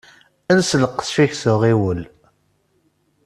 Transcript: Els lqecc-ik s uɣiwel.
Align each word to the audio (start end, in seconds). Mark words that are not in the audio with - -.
Els 0.53 0.69
lqecc-ik 0.83 1.33
s 1.41 1.43
uɣiwel. 1.51 2.01